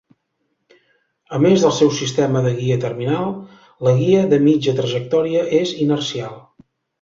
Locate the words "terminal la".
2.85-3.93